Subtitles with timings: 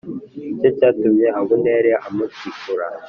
[0.51, 2.85] Ni cyo cyatumye Abuneri amutikura